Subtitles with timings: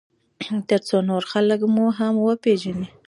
[0.67, 2.87] ترڅو نور خلک مو هم وپیژني.